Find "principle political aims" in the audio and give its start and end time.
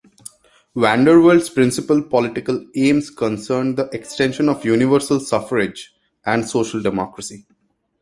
1.51-3.11